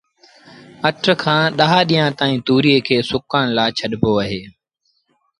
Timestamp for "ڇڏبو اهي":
3.77-4.41